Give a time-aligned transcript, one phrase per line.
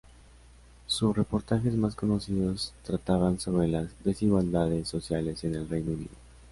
[0.87, 6.15] Sus reportajes más conocidos trataban sobre las desigualdades sociales en el Reino Unido.